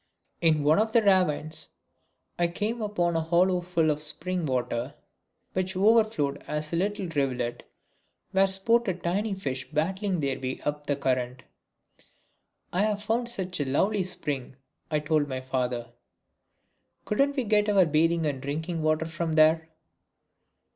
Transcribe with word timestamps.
In 0.41 0.63
one 0.63 0.79
of 0.79 0.93
the 0.93 1.03
ravines 1.03 1.69
I 2.39 2.47
came 2.47 2.81
upon 2.81 3.15
a 3.15 3.21
hollow 3.21 3.61
full 3.61 3.91
of 3.91 4.01
spring 4.01 4.47
water 4.47 4.95
which 5.53 5.75
overflowed 5.77 6.43
as 6.47 6.73
a 6.73 6.75
little 6.75 7.05
rivulet, 7.09 7.69
where 8.31 8.47
sported 8.47 9.03
tiny 9.03 9.35
fish 9.35 9.69
battling 9.69 10.19
their 10.19 10.39
way 10.39 10.59
up 10.65 10.87
the 10.87 10.95
current. 10.95 11.43
"I've 12.73 13.03
found 13.03 13.29
such 13.29 13.59
a 13.59 13.65
lovely 13.65 14.01
spring," 14.01 14.55
I 14.89 15.01
told 15.01 15.27
my 15.27 15.41
father. 15.41 15.89
"Couldn't 17.05 17.35
we 17.35 17.43
get 17.43 17.69
our 17.69 17.85
bathing 17.85 18.25
and 18.25 18.41
drinking 18.41 18.81
water 18.81 19.05
from 19.05 19.33
there?" 19.33 19.69